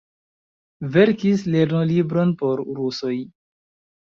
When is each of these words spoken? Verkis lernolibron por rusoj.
Verkis 0.95 1.43
lernolibron 1.57 2.33
por 2.41 2.65
rusoj. 2.81 3.15